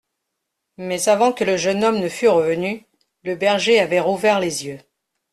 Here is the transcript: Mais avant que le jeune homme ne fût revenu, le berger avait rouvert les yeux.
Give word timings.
Mais 0.77 1.09
avant 1.09 1.31
que 1.31 1.43
le 1.43 1.57
jeune 1.57 1.83
homme 1.83 1.99
ne 1.99 2.09
fût 2.09 2.27
revenu, 2.27 2.87
le 3.21 3.35
berger 3.35 3.79
avait 3.79 3.99
rouvert 3.99 4.39
les 4.39 4.65
yeux. 4.65 4.79